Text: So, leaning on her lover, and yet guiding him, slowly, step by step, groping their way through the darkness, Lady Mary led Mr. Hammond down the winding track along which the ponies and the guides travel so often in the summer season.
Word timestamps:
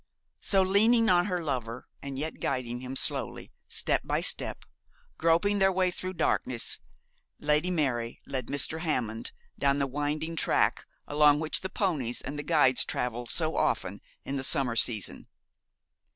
So, 0.39 0.63
leaning 0.63 1.11
on 1.11 1.27
her 1.27 1.43
lover, 1.43 1.87
and 2.01 2.17
yet 2.17 2.39
guiding 2.39 2.79
him, 2.79 2.95
slowly, 2.95 3.51
step 3.69 4.01
by 4.03 4.19
step, 4.21 4.65
groping 5.19 5.59
their 5.59 5.71
way 5.71 5.91
through 5.91 6.13
the 6.13 6.17
darkness, 6.25 6.79
Lady 7.39 7.69
Mary 7.69 8.17
led 8.25 8.47
Mr. 8.47 8.79
Hammond 8.79 9.31
down 9.59 9.77
the 9.77 9.85
winding 9.85 10.35
track 10.35 10.87
along 11.07 11.39
which 11.39 11.61
the 11.61 11.69
ponies 11.69 12.19
and 12.19 12.39
the 12.39 12.41
guides 12.41 12.83
travel 12.83 13.27
so 13.27 13.55
often 13.55 14.01
in 14.25 14.37
the 14.37 14.43
summer 14.43 14.75
season. 14.75 15.27